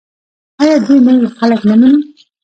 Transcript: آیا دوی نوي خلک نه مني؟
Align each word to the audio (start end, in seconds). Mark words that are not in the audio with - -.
آیا 0.61 0.75
دوی 0.85 0.99
نوي 1.07 1.27
خلک 1.37 1.61
نه 1.69 1.75
مني؟ 1.81 1.99